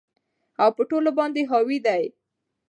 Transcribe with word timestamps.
او 0.61 0.69
په 0.77 0.83
ټولو 0.89 1.09
باندي 1.17 1.43
حاوي 1.51 1.77
دى 1.85 2.03